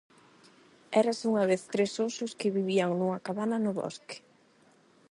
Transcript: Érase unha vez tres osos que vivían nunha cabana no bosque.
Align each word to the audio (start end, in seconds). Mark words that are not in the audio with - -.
Érase 1.01 1.25
unha 1.31 1.47
vez 1.51 1.61
tres 1.73 1.93
osos 2.07 2.31
que 2.39 2.53
vivían 2.57 2.91
nunha 2.93 3.23
cabana 3.25 3.57
no 3.63 3.71
bosque. 3.79 4.15